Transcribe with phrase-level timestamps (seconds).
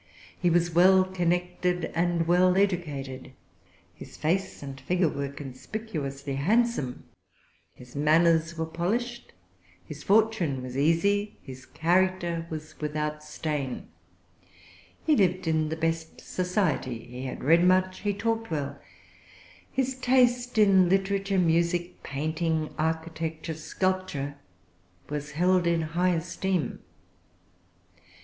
[0.39, 3.33] He was well connected and well educated.
[3.93, 7.03] His face and figure were conspicuously handsome;
[7.75, 9.31] his manners were polished;
[9.85, 13.89] his fortune was easy; his character was without stain:
[15.05, 18.79] he lived in the best society; he had read much; he talked well;
[19.71, 24.35] his taste in literature, music, painting, architecture, sculpture,
[25.09, 26.79] was held in high esteem.